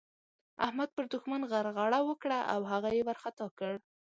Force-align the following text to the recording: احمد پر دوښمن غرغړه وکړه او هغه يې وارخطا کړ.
احمد 0.65 0.89
پر 0.95 1.05
دوښمن 1.11 1.41
غرغړه 1.51 1.99
وکړه 2.05 2.39
او 2.53 2.59
هغه 2.71 2.89
يې 2.97 3.01
وارخطا 3.07 3.47
کړ. 3.59 3.73